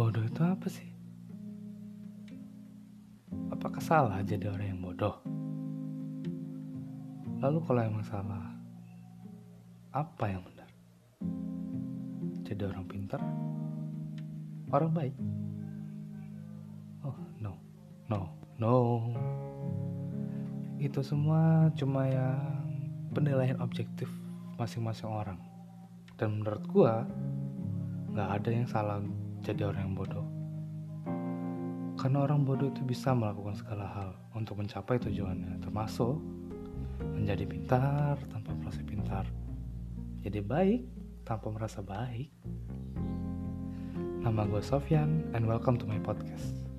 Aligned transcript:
Bodoh 0.00 0.24
itu 0.24 0.40
apa 0.40 0.64
sih? 0.64 0.88
Apakah 3.52 3.84
salah 3.84 4.24
jadi 4.24 4.48
orang 4.48 4.72
yang 4.72 4.80
bodoh? 4.80 5.12
Lalu 7.44 7.60
kalau 7.68 7.80
emang 7.84 8.00
salah, 8.08 8.48
apa 9.92 10.24
yang 10.24 10.40
benar? 10.40 10.72
Jadi 12.48 12.62
orang 12.64 12.88
pintar? 12.88 13.20
Orang 14.72 14.96
baik? 14.96 15.12
Oh, 17.04 17.20
no. 17.36 17.60
No. 18.08 18.32
No. 18.56 19.04
Itu 20.80 21.04
semua 21.04 21.68
cuma 21.76 22.08
yang 22.08 22.40
penilaian 23.12 23.60
objektif 23.60 24.08
masing-masing 24.56 25.12
orang. 25.12 25.36
Dan 26.16 26.40
menurut 26.40 26.64
gua, 26.72 27.04
nggak 28.16 28.28
ada 28.40 28.48
yang 28.48 28.64
salah 28.64 28.96
jadi 29.40 29.68
orang 29.68 29.82
yang 29.90 29.96
bodoh. 29.96 30.26
Karena 31.96 32.24
orang 32.24 32.48
bodoh 32.48 32.72
itu 32.72 32.80
bisa 32.84 33.12
melakukan 33.12 33.60
segala 33.60 33.84
hal 33.92 34.10
untuk 34.32 34.56
mencapai 34.60 34.96
tujuannya, 35.00 35.60
termasuk 35.60 36.16
menjadi 37.00 37.44
pintar 37.44 38.16
tanpa 38.32 38.56
merasa 38.56 38.80
pintar, 38.84 39.24
jadi 40.24 40.40
baik 40.40 40.84
tanpa 41.24 41.48
merasa 41.52 41.80
baik. 41.84 42.32
Nama 44.20 44.44
gue 44.48 44.60
Sofyan, 44.60 45.32
and 45.32 45.48
welcome 45.48 45.80
to 45.80 45.88
my 45.88 45.96
podcast. 46.00 46.69